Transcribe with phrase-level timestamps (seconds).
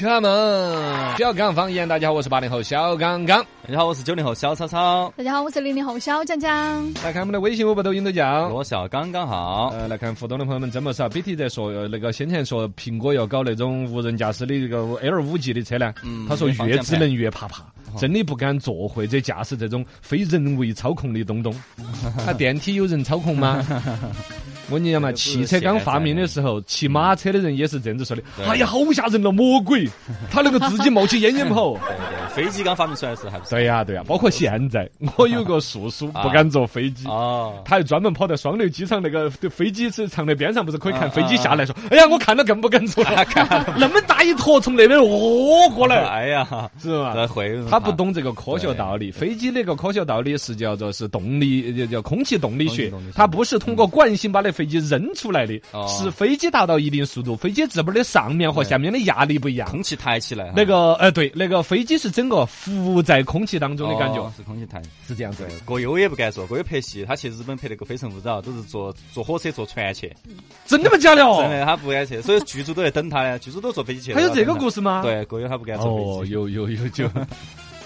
[0.00, 3.44] Welcome，小刚方言，大家好，我是八零后小刚刚。
[3.66, 6.90] 大家好，我是九零后小超超，大家好，我是零零后小江江。
[7.04, 8.48] 来看我们的微信、微博、抖音都叫。
[8.48, 9.68] 罗小刚刚好。
[9.74, 11.06] 呃，来看互动的朋友们真不少。
[11.06, 17.62] BT 在说，呃那个先前说苹果要搞那种无人驾驶的这个 L 五 G 的车呢，嗯他说越智能越怕怕，
[17.98, 21.54] 真的不敢坐或者驾驶这种非人为操控的东东。
[22.24, 23.62] 他，电梯有人操控吗？
[24.70, 28.22] 我跟你讲嘛，汽车刚发明的时候，骑马车的人也是这样子说的。
[28.48, 29.88] 哎呀，好吓人了，魔鬼！
[30.30, 31.72] 他能够自己冒起烟烟跑。
[31.74, 31.80] 对
[32.36, 33.50] 对，飞机刚发明出来的时候还不是？
[33.50, 37.06] 对呀、对呀、包括现在，我有个叔叔不敢坐飞机。
[37.06, 43.02] 哦，他还专门跑到双流机场那个飞机是场的边上，不是可以看飞机下来说：“哎呀，我看到更不敢坐？
[43.10, 46.46] 了，看那么大一坨从那边哦过来，哎呀，
[46.80, 47.14] 是吧？”
[47.68, 52.70] 他不懂这个科学道理，飞机那个科学道理是叫做是动力，叫叫空气动力学。
[52.70, 59.66] 空气动力学，它不是通过惯性把那飞机扔出来的哦，是飞机达到一定速度，飞机翅膀的上面和下面的压力不一样。
[59.66, 60.52] 空气抬起来。
[60.54, 64.82] 那个呃，对，那个飞机是整个浮在空气当中的感觉哦，是空气抬。
[65.08, 65.48] 是这样子的。
[65.64, 70.14] 郭优也不敢坐，葛优拍戏，他去日本拍那个《非诚勿扰》，都是坐坐火车、坐船去，
[70.66, 70.98] 真的吗？
[70.98, 71.38] 假的哦？
[71.40, 74.12] 真的他不敢去，所以剧组都在等他呢，剧组都坐飞机去。
[74.12, 74.54] 还有这个？
[74.54, 75.00] 故事吗？。
[75.02, 76.32] 对，葛优他不敢坐哦，飞机。
[76.34, 77.08] 有有有就，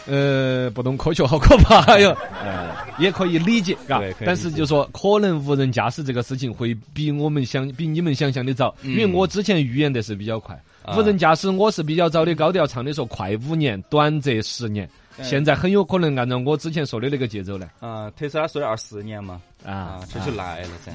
[0.07, 2.17] 呃，不懂科学好可怕 哟。
[2.43, 4.03] 呃，也可以理解，嘎。
[4.25, 10.59] 但是就说可能无人驾驶这个事情会比我们想比你们想象的早，因为我之前预言的是比较快。
[10.97, 14.89] 无人驾驶我是比较早的，高调唱的说快五年，短则十年。
[15.23, 20.93] 现在很有可能按照我之前说的那个节奏来啊，特斯拉说的二十年嘛，啊啊，这就来了噻。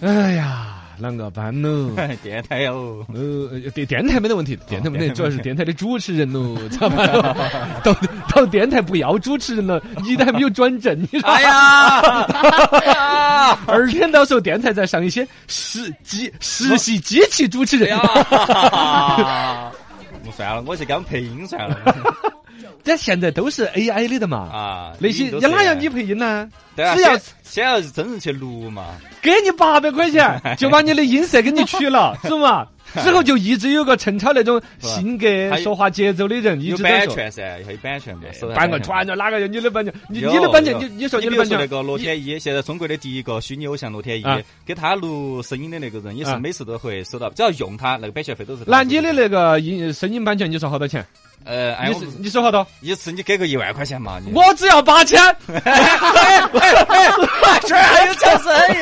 [0.00, 1.90] 哎呀，啷个办喽？
[2.22, 7.34] 电台哟，呃，电电台没得问题，电台没得，主要是电台的主持人喽，咋办喽？
[7.82, 7.92] 到
[8.28, 11.28] 到电台不要主持人了，你都还没有转正，你说？
[11.28, 17.96] 哎呀， 二天到时候电台再上一些实机实习机器主持人，
[20.36, 21.76] 算了，我去给他们配音算了。
[22.84, 26.48] 但现在都是 AI 的的嘛，啊，那些都是哪要你配音呢？
[26.74, 32.66] 对啊，只要先先要真人去录嘛，给你八百块钱， 就把你的音色给你取了， 是嘛？
[33.02, 36.84] 之后就一直有个陈超那种性格、说话节奏的人，一有直。
[36.84, 38.94] 版权噻，要有版权嘛，收版个权。
[38.96, 39.92] 全就哪个有你的版权？
[40.08, 51.04] 你有你的版权，有你你说你的版权那个罗天一，现在中国的第一个虚拟偶像罗天一啊，给他录声音的那个人也是啊每次都会收到，只要用他那个版权费都是他那你的那个音声音版权，你说好多钱？
[51.44, 52.66] 呃，哎，你说好多？
[52.80, 55.20] 一次你给个一万块钱嘛，你我只要八千，
[57.66, 58.74] 这还有讲生意，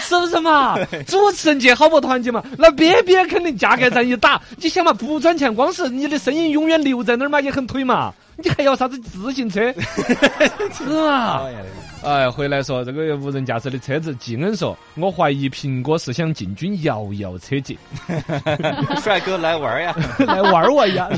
[0.00, 0.76] 是不是嘛？
[1.06, 2.42] 主持人界好不团结嘛？
[2.58, 8.12] 那边边肯定价格战一打，你想嘛，不赚钱，光是你的声音永远留在那儿嘛，也很推嘛。
[8.36, 9.72] 你还要啥子自行车？
[10.72, 11.42] 是嘛？
[12.02, 17.76] 哎，回来说这个无人驾驶的车子，季恩说，我怀疑苹果是想进军摇摇车界，
[19.02, 19.94] 帅哥来玩呀，
[20.26, 21.08] 来玩我呀。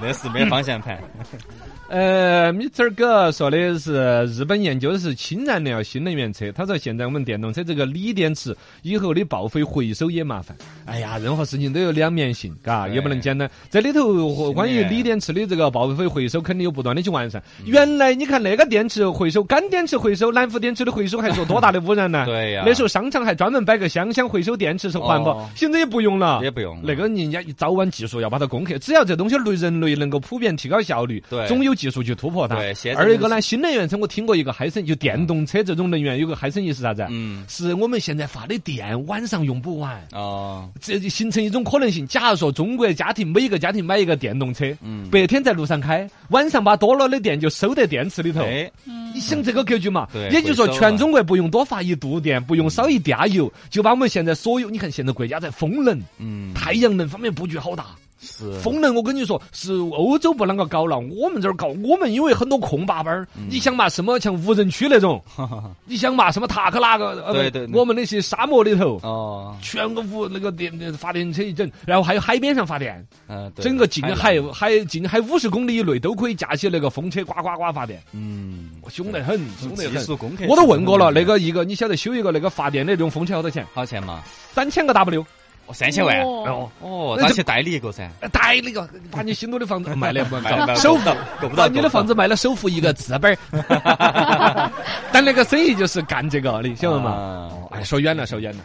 [0.00, 0.98] 嗨，那是没方向盘，
[1.90, 2.94] 呃，Mr.
[2.94, 6.50] 哥说的是日本研究的是氢燃料新能源车。
[6.52, 10.56] 他说现在我们电动车这个锂电池以后的报废回收也麻烦。
[10.86, 13.50] 哎呀，任何事情都有两面性，嘎，也不能简单。
[13.68, 17.42] 这里头关于锂电池的这个报废回收，肯定有不断的去完善。
[17.64, 22.24] 原来你看那个电池回收，干电池回收，南孚电池的回收还说多大的污染呢？
[22.24, 32.56] 对呀那时候商场还专门摆个箱箱回收电池是环保哦，现在也不用了，也不用那个人家早晚技术要把它攻克，只要这东西对人类能够普遍提高效率，对总有技术去突破它。
[32.56, 37.06] 对二一个呢，新能源车我听过一个嗨声，就电动车这种能源有个嗨生意是啥子？
[37.10, 40.00] 嗯，是我们现在发的电晚上用不完。
[40.12, 42.06] 哦，这就形成一种可能性。
[42.06, 48.42] 假如说中国家庭每一个家庭买一个电动车，嗯白天在路上开，晚上把多了的电就收在电池里头。
[48.42, 48.70] 哎，
[49.14, 50.08] 你想这个格局嘛？
[50.12, 57.86] 对也就是说，全中国不用多发一度电，不用烧一嗲油，就把我们现在所有，你看现在国家在风能、嗯，太阳能方面布局好大。
[58.20, 58.52] 是。
[58.60, 61.68] 风能，我跟你说，是欧洲不啷个搞了，我们这儿搞。
[61.82, 63.46] 我们因为很多空坝坝儿，嗯。
[63.50, 65.22] 你想嘛，什么像无人区那种，
[65.86, 73.64] 你想嘛，什么塔克拉个，呃对对我们那些沙漠里头，哦，全个无那个电那发电车一整，然后还有海边上发电，嗯，对。
[73.64, 80.48] 整个近海海近海五十公里以内都可以架起那个风车，呱呱呱发电，嗯，凶得很，凶得很。
[80.48, 83.66] 我都问过了，那个一个你晓得修一个那个发电的那种风车好多钱？
[83.72, 84.22] 好钱嘛？
[84.52, 85.26] 三千个 W，哦
[85.72, 91.04] 三千万，哦哦，那去代理一个噻，贷那个 把你新都的房子 卖了不 卖了首付
[91.40, 94.70] 够不到把你的房子卖了首付一个资本儿，
[95.12, 97.10] 但那个生意就是干这个的，晓得吗？
[97.10, 98.60] 啊哎，说远了，说远了。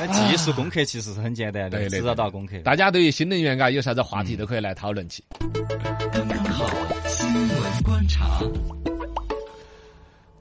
[0.00, 2.58] 那技术攻克其实是很简单的，对对知道到攻克。
[2.64, 5.22] 大家对于新能源嘎有啥子话题都可以来讨论起。
[6.12, 6.66] 刚刚好
[7.06, 8.26] 新闻观察。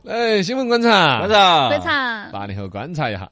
[0.07, 3.29] 哎，新闻观察，观察，观察八零后观察一下，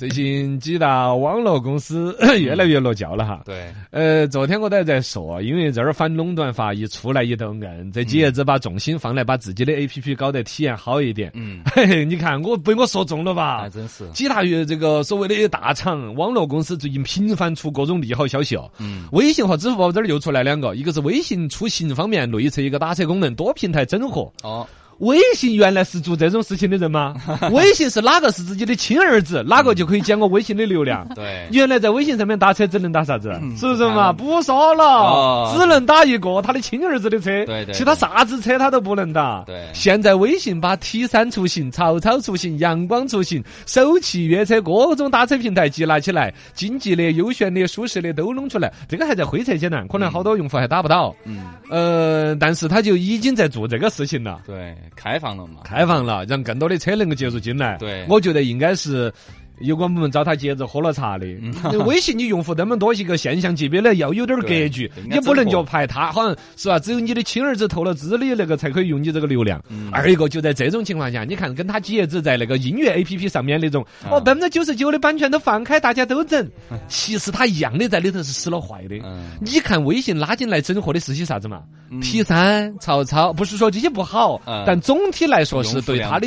[0.00, 3.42] 最近几大网络公司越来越落教了哈。
[3.44, 11.30] 对，呃，昨天我都还在说，因为这儿反垄断法一出来一头硬，这几爷子把重心放来把自己的 A P P 搞得体验好一点。
[11.34, 13.68] 嗯，嘿 嘿，你看我被我说中了吧还？
[13.68, 18.70] 真是，几大月这个所谓的大厂网络公司最近频繁出各种利好消息哦。
[18.78, 24.32] 嗯，微信和支付宝这儿又出来两个，一个是微信出行方面内测一个打车功能，多平台整合。
[24.42, 24.66] 哦，
[25.00, 27.14] 微信原来是做这种事情的人吗？
[27.52, 31.06] 微信是哪个是自己的亲儿子，哪个就可以捡我微信的流量。
[31.14, 33.30] 对，原来在微信上面打车只能打啥子？
[33.42, 34.12] 嗯是不是嘛？
[34.12, 39.42] 不说了哦，只能打一个他的亲儿子的车，对对其他啥子车他都不能打。
[39.46, 48.72] 对现在微信把 T 三出行、曹操出行、阳光出行、首汽约车各种打车平台集纳起来，经济的、优选的、舒适的都弄出来。
[48.88, 51.14] 这个还在灰测阶段，可能好多用户还打不到。
[51.24, 54.40] 嗯，呃，但是他就已经在做这个事情了。
[54.46, 57.76] 对，开放了嘛，开放了，让更多的车能够接入进来。
[57.78, 59.12] 对我觉得应该是。
[59.60, 61.52] 有关部门找他接着喝了茶的，嗯
[61.86, 66.78] 微信你用户那么多，一个现象级别的要有点格局你不能就排他，好像是吧？
[66.78, 69.62] 只有你的亲儿子投了资的那个才可以用你这个流量。
[69.68, 76.48] 嗯二一个就在这种情况下，你看跟他几爷子在那个音乐 A P P 上面那种，啊哦百分之九十九的版权都放开，大家都整，
[76.88, 78.96] 其实他一样的在里头是使了坏的。
[79.04, 81.62] 嗯，你看微信拉进来整合的是些啥子嘛
[82.00, 86.26] ？P 三、曹操，不是说这些不好嗯，但总体来说是对他的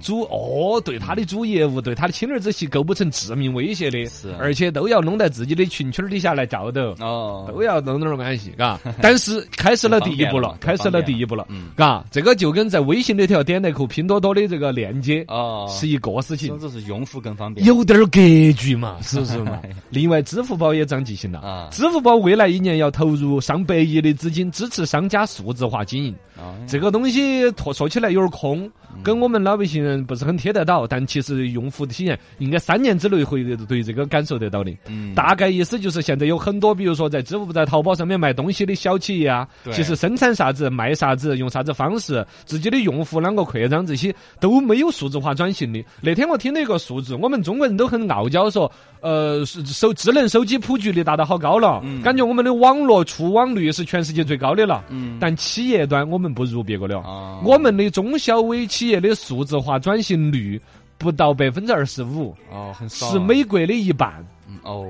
[0.00, 6.94] 主哦，对他的主业务，对他的亲儿子系构不成致命威胁的是，而且都要弄在自己的群圈儿底下来照斗。
[7.00, 8.78] 哦，都要弄点儿关系，嘎。
[9.00, 12.04] 但是开始了第一步了开始了第一步了嗯，嘎。
[12.10, 18.20] 这个就跟在微信里头点那个拼多多的这个链接哦，是一个事情总，之是用户更方便，有点儿格
[18.58, 19.58] 局嘛，是不是嘛？
[19.88, 26.14] 另外，支付宝也长记性了啊支付宝未来一年要投入上百亿的资金支持商家数字化经营。
[26.36, 28.70] 啊这个东西说说起来有点空，
[29.02, 34.72] 跟我们老百姓人不是很贴得到，但其实用户体验应该三年之内会对这个感受得到的。
[34.88, 45.84] 嗯，大概意思就是，现在有很多，比如说在支付宝、在淘宝上面卖东西的小企业啊，其实生产啥子、卖啥子、用啥子方式，自己的用户啷个扩张，这些都没有数字化转型的。
[46.00, 48.70] 那天我听了一个数字，我们中国人都很傲娇说，
[49.00, 54.84] 呃，是手智能手机普及率达到好高了，嗯感觉我们的网络触网率是全世界最高的了。
[54.88, 60.60] 嗯，但企业端我们不如别个了，哦我们的中小微企业的数字化转型率
[61.00, 64.24] 不到百分之二十五，哦很少，是美国的一半。
[64.46, 64.86] 嗯哦，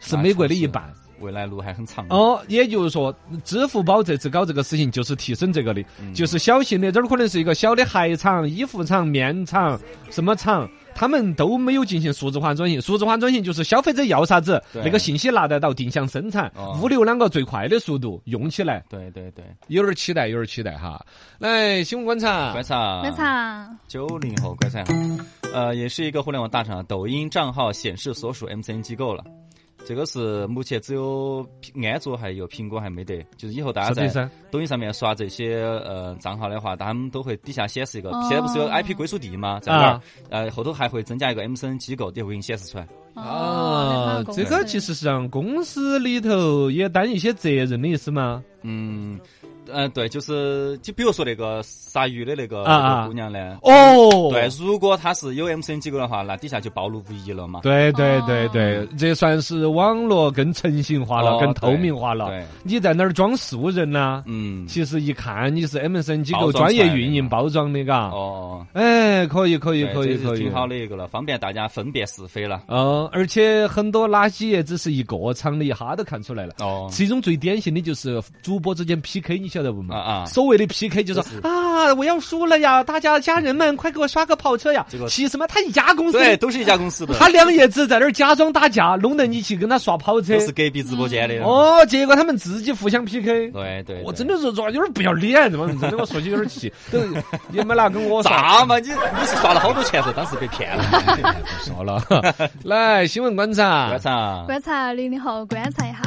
[0.00, 0.82] 是美国的一半。
[1.20, 3.14] 未来路还很长，哦，也就是说，
[3.44, 9.78] 支付宝这次搞这个事情就是提升这个的，嗯就是小型的，这儿可能是一个小的鞋厂、衣服厂、面厂、
[10.08, 10.66] 什么厂。
[10.94, 14.82] 他们都没有进行数字化转型，数字化转型就是消费者要啥子，对。
[14.84, 16.78] 那个信息拿得到，定向生产，哦。
[16.82, 21.04] 物流啷个最快的速度用起来，对对对，有点期待，有点期待哈。
[21.38, 22.52] 来，新闻观察。
[22.52, 23.70] 观，察，观察。
[23.88, 24.84] 九零后观察，
[25.52, 29.24] 呃，也是一个互联网大厂，抖音账号显示所属 MCN 机构了。
[29.86, 31.44] 这个是目前只有
[31.82, 39.58] 安卓还有苹果还没得，就是以后大家在抖音上面刷这些呃账号的话，他们都会底下显示一个，哦现在不是有 IP 归属地吗？
[39.60, 42.86] 在那儿啊，呃，后头还会增加一个 MCN 机构，也会给你显示出来。
[43.14, 48.44] 啊，这个其实是让公司里头也担一些责任的意思吗？
[48.62, 49.18] 嗯，
[49.72, 57.60] 呃，对，就是就比如说那个杀鱼的那个啊啊那个姑娘呢，哦，对，如果她是有 MCN 机构的话，那底下就暴露无遗了嘛。
[57.62, 62.28] 对对哦对对，这算是网络更诚信化了，哦更透明化了。
[62.28, 68.08] 对，你在那儿装素人呐、嗯，其实一看你是 MCN 机构专业运营包装的，嘎。
[68.08, 70.50] 哦，哎，可以可以可以可以挺。
[70.52, 72.62] 好的一个了，方便大家分辨是非了。
[72.66, 76.54] 哦，而且很多垃圾也只是一个厂的，一哈都看出来了。
[76.58, 79.96] 哦，其中最典型的就是主播之间 PK，你晓得不嘛？
[79.96, 84.86] 啊啊所谓的 PK 就是就是啊，我要输了呀，大家家人们快给我刷个跑车呀！
[85.08, 90.38] 其实嘛，他一家公司，对，都是一家公司的，他两爷子在那儿假装打架，弄得你去跟他刷跑车。
[90.40, 91.42] 是隔壁直播间的。
[91.44, 93.50] 哦，结果他们自己互相 PK。
[93.50, 96.72] 对对，我真的是说有点不要脸，这帮人真的，我说起有点气。
[96.90, 96.98] 都
[97.52, 98.64] 也没拿跟我啥。
[98.64, 98.78] 嘛？
[98.78, 100.84] 你你是刷了好多钱噻，当时被骗了。
[101.64, 102.02] 说了，
[102.64, 104.00] 来新闻观察观。
[104.00, 105.98] 察，观察零零后观察一下，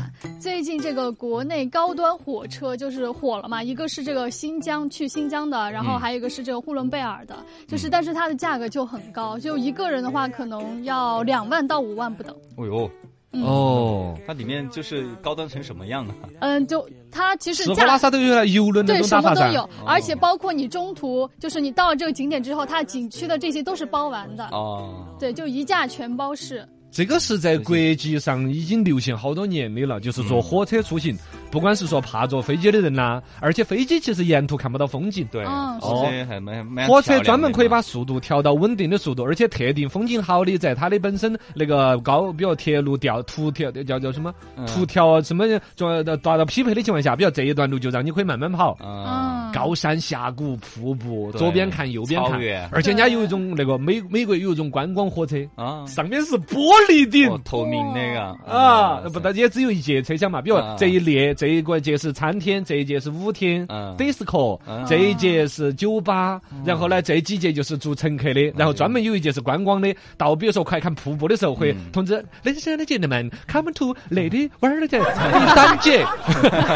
[0.44, 12.36] 最近这个国内高端火车就是火了嘛，一个是这个新疆去新疆的，然后嗯还有一个是这个呼伦贝尔的，就是但是它的价格就很高，就一个人的话可能要两万到五万不等。
[12.58, 12.92] 哦哟，
[13.42, 16.14] 哦，它里面就是高端成什么样啊？
[16.42, 19.04] 嗯，就它其实吃喝价拉撒都有了，游轮那对。
[19.04, 24.46] 什么都有，而且包括你中途就是你到了这个景点之后，它景区的这些都是包完的。
[24.48, 26.68] 哦，对，就一价全包式。
[26.94, 31.18] 这个是在国际上已经流行好多年的了，就是坐火车出行，
[31.50, 35.28] 不管是说怕坐飞机的人呐，而且飞机其实沿途看不到风景。
[35.32, 44.32] 对，哦火车还蛮蛮火车专门可以把速度调到稳定的速度，而且特定风景好的，在它的本身那个高，比如铁路调图调叫叫什么？
[44.56, 44.64] 嗯。
[44.68, 45.46] 图调什么
[45.76, 48.78] 做达到匹配的情况下，比如这一段路就让你可以慢慢跑。
[48.82, 52.40] 嗯，嗯，高山峡谷、瀑布，左边看右边看，
[52.72, 56.58] 而且人家有一种那个美美国有一种观光火车，啊，上面是玻
[56.90, 57.30] 璃顶。
[57.30, 60.42] 哦，透明那个啊，不，但也只有一节车厢嘛。
[60.42, 69.94] 比如啊这一列这一个节是餐厅，这一节是舞厅嗯，disco，嗯这一节是酒吧，然后呢这几节就是住乘客的，然后专门有一节是观光的。
[70.18, 71.92] 到比如说快看瀑布的时候，会嗯。
[71.94, 74.98] 通知 ladies and gentlemen come to lady 玩儿的第
[75.54, 76.04] 三节，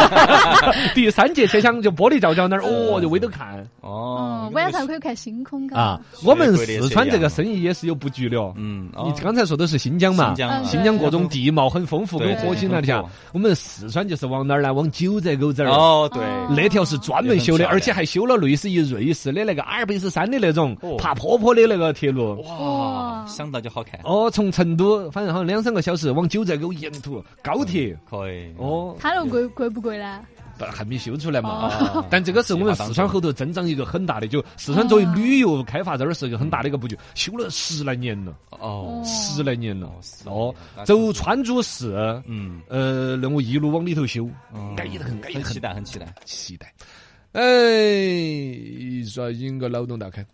[0.94, 6.02] 第三节车厢就玻璃罩罩那儿，哦，就围着看哦嗯，，晚上可以看星空看啊。
[6.24, 8.54] 我们四川这个生意也是有布局的哦。
[8.58, 10.28] 嗯，哦你刚才说的是新疆嘛？
[10.28, 13.04] 新疆嗯新疆各种地貌很丰富，跟火星那里啊。
[13.34, 14.74] 我们四川就是往哪儿呢？
[14.74, 15.70] 往九寨沟这儿。
[15.70, 22.42] 哦，对，哦那条是专门修的，而且还修了类似于瑞士的那个阿尔卑斯山的那种哦爬坡坡的那个铁路。
[22.42, 27.98] 哇，想到就好看，哦，从成都反正好像两三个小时往九寨沟沿途高铁。
[28.10, 30.20] 可以，哦，它那贵贵不贵呢？
[30.58, 31.70] 不还没修出来嘛。
[31.70, 32.06] 哦。
[32.12, 39.90] 但这个是我们四川后头增长一个很大的，就四川作为旅游开发这儿是一个很大的一个布局，修了十来年了，哦，十来年了。
[40.26, 40.54] 哦
[40.86, 41.94] 走川珠市，
[42.26, 45.44] 嗯，呃，那我一路往里头修，嗯安逸得很，安逸得很。
[45.44, 45.60] 很期。
[45.60, 46.74] 待，很期待，期待。
[47.34, 47.42] 哎，
[49.06, 50.26] 说引个脑洞大开。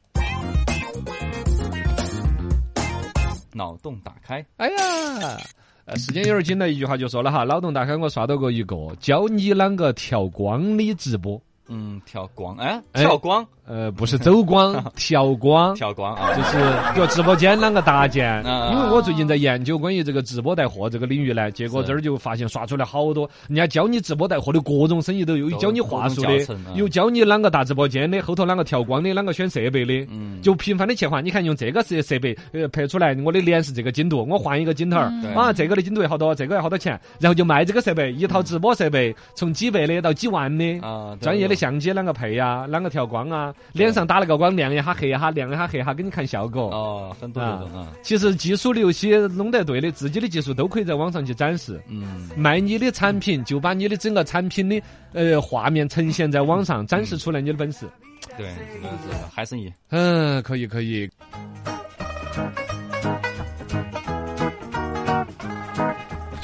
[3.53, 5.39] 脑洞打开，哎呀，
[5.86, 15.74] 呃，时间有点紧了，一句话就说了哈，脑洞大开，我刷到过一个教你啷个调光的直播，嗯，调光，哎，哎跳光，呃，不是走光， 调光。
[15.75, 16.58] 调光啊，就是
[16.93, 31.24] 比如直播间啷个搭建，啊因为我最近在研究关于这个直播带货这个领域呢，结果这儿就发现刷出来好多，人家教你直播带货的各种生意都有，有教你话术的有教你啷个搭直播间的，后头啷个调光的，啷个选设备的，嗯，就频繁的切换。
[31.24, 34.98] 你看用这个设设备，呃，拍出来我的脸是这个精度，我换一个镜头
[35.36, 40.79] 啊，这个的精度要好多，这个要好多钱，然后就卖这个设备，一套直播设备从几百的到几万的。
[40.82, 42.67] 啊，专业的相机啷个配呀？
[42.70, 43.52] 啷个调光啊？
[43.72, 46.69] 脸上打了个光，亮一下黑一下，亮一下黑一下，给你看效果。
[46.69, 51.81] 哦，很多这种啊，其实技术流些弄得对的，自己的技术都可以在网上去展示。
[51.88, 54.81] 嗯，卖你的产品，就把你的整个产品的
[55.13, 57.88] 呃画面呈现在网上，展示出来你的本事。
[58.38, 61.10] 对，这个是海生意，嗯，可以可以。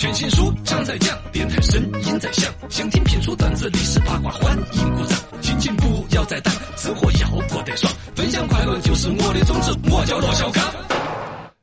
[0.10, 5.20] 全新书场在讲，电台声音在响，想听评书段子历史八卦，欢迎鼓掌。
[5.40, 10.64] 心情不要再淡，生活要过得爽，分享快乐就是我的宗旨，我叫罗小刚。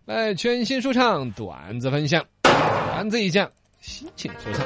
[0.05, 3.51] 来，全新书场段子分享，段子一讲，
[3.81, 4.65] 心情舒畅。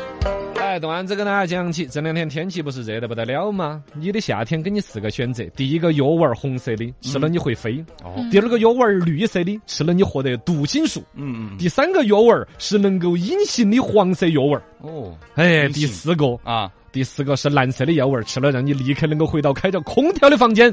[0.71, 3.83] 来，段子跟大家讲起，这两天天气不是热得不得了吗？
[3.93, 14.63] 你的夏天给你四个选择：第一个药丸红色的，吃了你会飞；哦，第二个药丸绿色的，吃了你获得读心术；嗯嗯，第三个药丸是能够隐形的黄色药丸。
[14.83, 20.73] 哦，哎，第四个，啊，第四个是蓝色的药丸，吃了让你立刻能够回到开着空调的房间。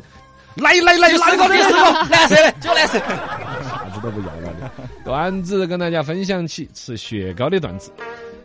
[0.58, 1.80] 来来来，哪个第四个？
[2.10, 4.72] 蓝色的，就蓝色，啥子都不要了的。
[5.04, 7.92] 段子跟大家分享起吃雪糕的段子。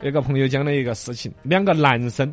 [0.02, 2.26] 有个朋友讲了一个事情，两个男生，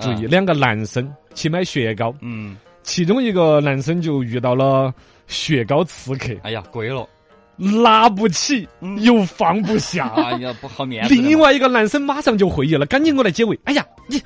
[0.00, 4.92] 注意，啊两个男生去买雪糕，嗯，其中一个男生就遇到了
[5.28, 7.08] 雪糕刺客，哎呀，贵了，
[7.56, 10.08] 拿不起嗯又放不下。
[10.16, 11.14] 哎呀，不好面子。
[11.14, 13.58] 另外一个男生马上就会意了，赶紧过来解围。
[13.64, 14.20] 哎呀，你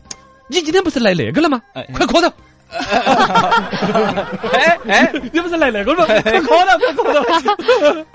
[0.48, 1.60] 你今天不是来那个了吗？
[1.74, 2.32] 哎快磕头！
[4.52, 6.14] 哎哎，你不是来那个了吗？
[6.22, 7.52] 快磕头，快磕
[7.94, 8.06] 头！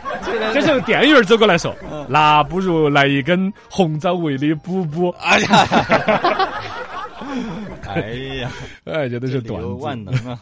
[0.53, 1.75] 这时候店员走过来说
[2.07, 5.10] ：“那不如来一根红枣味的补补。
[5.19, 5.67] 哎呀，
[7.88, 8.01] 哎
[8.41, 8.51] 呀，”
[8.86, 10.12] 哎，这都是段有万子。
[10.12, 10.39] 能啊，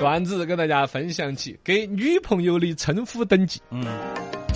[0.00, 3.60] 段子跟大家分享起，给女朋友的称呼等级。
[3.70, 3.84] 嗯，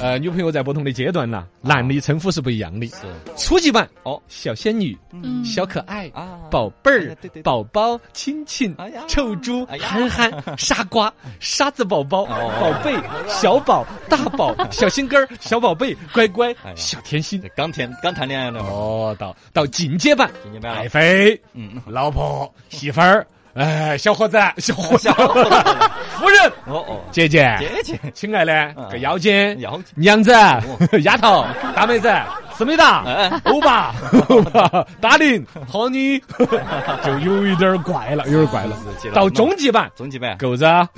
[0.00, 2.86] 呃，女朋友在不同的阶段呐，男的称呼是不一样的。
[2.88, 2.96] 是。
[3.36, 8.74] 初级版哦，小仙女、嗯，小可爱、啊，宝贝儿宝宝、亲亲
[9.06, 12.52] 臭猪、憨憨、 傻瓜、沙子宝宝、哦。
[12.60, 12.96] 宝贝、
[13.28, 17.40] 小宝、大宝、小心肝儿、 小宝贝、乖乖小甜心。
[17.54, 25.50] 刚谈刚谈恋爱的，哦，到到进阶版，进阶版爱妃、嗯，老婆、媳妇儿，哎，小伙子、小伙子、 小伙子
[26.22, 28.88] 夫人、哦哦，姐姐、姐姐，亲爱的、嗯。
[28.88, 30.62] 个妖精、妖精娘子、哦。
[31.02, 32.08] 丫头、大妹子、
[32.56, 33.92] 思密达哎，欧巴，
[34.30, 36.20] 欧巴，大林，和你，
[37.04, 38.76] 就有一点怪了，有点怪了。
[39.12, 40.38] 到终极版，终极版。
[40.38, 40.64] 狗子。
[40.64, 40.88] 啊，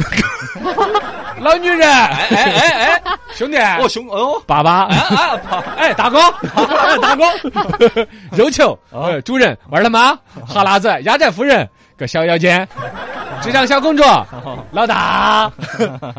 [1.41, 3.03] 老女人，哎哎哎哎，
[3.35, 4.85] 兄弟，哦兄哦，爸爸，
[5.79, 6.19] 哎，大哥，
[6.55, 7.25] 哎，大哥，
[8.33, 10.15] 肉球，呃，主人，玩他妈，
[10.47, 11.67] 哈喇子，压寨夫人，
[11.97, 12.51] 个小妖精，
[13.43, 14.03] 智障小公主，
[14.73, 15.53] 老大，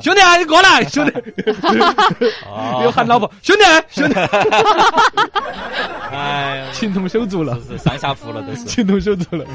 [0.02, 1.14] 兄弟啊，你过来，兄弟，
[2.84, 4.16] 又喊老婆，兄弟，兄弟，
[6.12, 8.64] 哎呀，情同手足了，是上下铺了都是。
[8.66, 9.46] 情同手足了。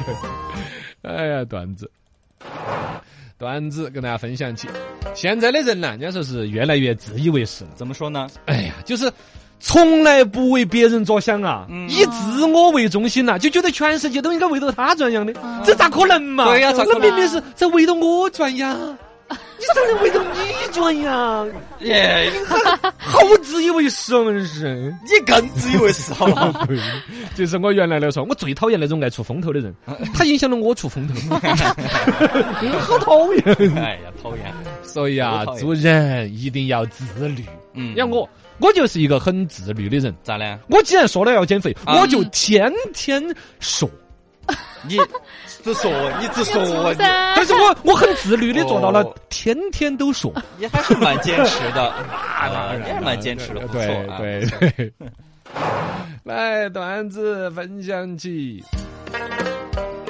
[1.02, 1.90] 哎呀，段子，
[3.38, 4.68] 段子跟大家分享起。
[5.14, 7.70] 现在的人呢，人家说是越来越自以为是了。
[7.74, 8.28] 怎么说呢？
[8.44, 9.10] 哎呀，就是
[9.60, 16.46] 从来不为别人着想啊，嗯以自我为中心呐、就觉得全世界都应该围着他转样的，嗯这咋可能嘛？
[16.50, 18.74] 对呀咋可能那明明是在围着我转呀，
[19.30, 21.44] 你咋能围着你转呀？
[21.80, 22.30] 耶，
[22.98, 24.94] 好自以为是啊，真是。
[25.04, 26.52] 你更自以为是好吗？
[26.66, 26.78] 对，
[27.36, 29.74] 就是我原来来说，我最讨厌那种爱出风头的人，
[30.14, 31.14] 他影响了我出风头，
[32.80, 33.74] 好讨厌。
[33.76, 34.44] 哎呀，讨厌。
[34.82, 37.44] 所以啊做人一定要自律。
[37.74, 38.28] 嗯要我，
[38.60, 40.14] 我就是一个很自律的人。
[40.22, 40.58] 咋呢？
[40.68, 43.22] 我既然说了要减肥，啊我就天天
[43.58, 43.88] 说。
[44.82, 44.96] 你
[45.62, 50.32] 只说，你只说，你但是我我很自律的做到了哦天天都说。
[50.58, 51.94] 你还是蛮坚持的，
[52.42, 54.18] 那，你还是蛮坚持的，不错对啊。
[54.18, 54.92] 对对。
[56.24, 58.64] 来，段子分享起。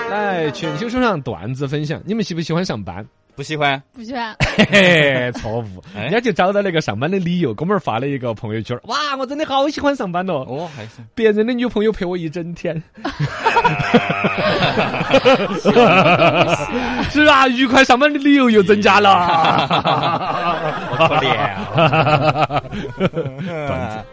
[0.09, 3.07] 来，全球首长段子分享，你们喜不喜欢上班？
[3.41, 3.83] 不喜欢？
[3.95, 4.37] 不喜欢。
[4.55, 10.45] 嘿 嘿，错误，哎人家就找到那个上班的理由，哥们儿发了一个朋友圈，哇，我真的好喜欢上班哦。
[10.47, 12.75] 哦，还是别人的女朋友陪我一整天，
[17.09, 19.27] 是啊，愉快上班的理由又增加了。
[20.99, 21.35] 好可怜
[21.75, 22.63] 啊。
[23.67, 24.05] 段子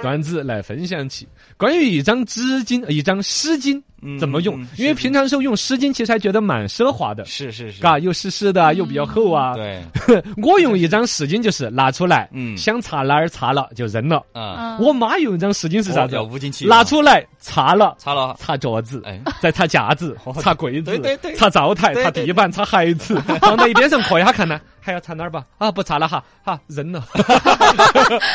[0.00, 3.82] 段子来分享起关于一张纸巾、一张湿巾嗯
[4.18, 9.54] 怎么用嗯，因为平常时候用湿巾其实还觉得蛮奢华的，是是是，嘎，又湿湿的啊，又比较厚啊。
[9.54, 9.82] 对，
[10.42, 14.16] 我用一张湿巾就是拿出来，嗯想擦哪儿擦了就扔了。
[14.32, 16.22] 啊，嗯，我妈用一张湿巾是啥子哦要？
[16.24, 17.94] 捂进去，拿出来擦了。
[17.98, 25.44] 擦了，擦桌子，哎再擦架子 哦，擦柜子对对对，擦灶台，擦地板，擦孩子， 放在一边上磕一下看呢，还要擦哪儿吧？
[25.58, 27.04] 啊，不擦了哈，哈，扔了。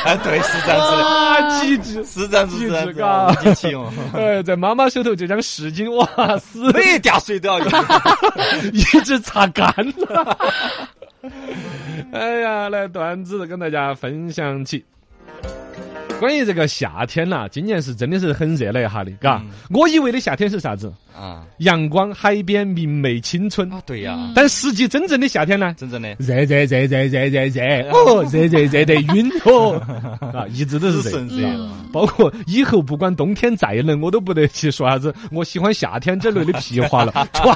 [0.06, 2.04] 哎，对，是这样子的，啊，极致！
[2.06, 3.91] 是这样子，极致嘎捂进去哦。
[4.13, 6.05] 哎，在妈妈手头这张湿巾，哇，
[6.37, 7.69] 死每点水都要用。
[8.73, 10.37] 一直擦干了。
[12.11, 14.83] 哎呀，来段子跟大家分享起。
[16.19, 20.91] 关于这个夏天呐、今年是真的是很热了一下的，嘎、嗯我以为的夏天是啥子？
[21.13, 23.71] 啊阳光、海边、明媚、青春。
[23.71, 25.73] 啊，对呀，但实际真正的夏天呢？
[25.78, 29.80] 真正的热热热热热热热哦，热热热得晕哦，
[30.34, 31.56] 啊，一直都是这是样。
[31.56, 37.13] 是啊包括以后不管冬天再冷，我都不得去说啥子我喜欢夏天这类的屁话了。
[37.39, 37.49] 我，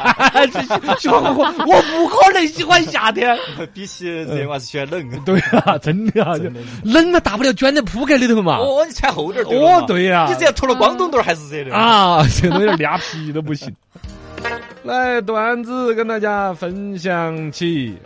[1.68, 3.38] 我不可能喜欢夏天。
[3.74, 5.10] 比起热，我还是喜欢冷。
[5.26, 6.36] 对啊，真的啊，
[6.84, 8.49] 冷了大不了卷在铺盖里头嘛。
[8.58, 11.76] 哦，你穿厚点儿哦，对呀你只要脱了光东墩儿还是热的。
[11.76, 13.74] 啊，这都有点俩皮都不行。
[14.84, 17.98] 来，段子跟大家分享起。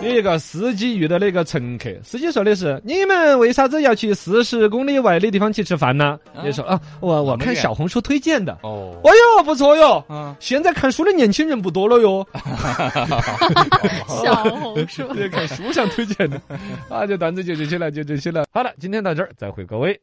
[0.00, 8.56] 有一个司机遇到了一个乘客，司机说的是：“你们为啥子要去四十公里外的地方去吃饭呢？”啊也说啊，我我看小红书推荐的。
[8.62, 10.02] 哦，哎呦，不错哟。
[10.08, 12.26] 嗯，现在看书的年轻人不多了哟，
[14.22, 15.02] 小红书。
[15.14, 16.40] 这看书上推荐的。
[16.88, 18.46] 啊，就段子就这些了，就这些了。
[18.52, 20.00] 好了，今天到这儿，再会各位。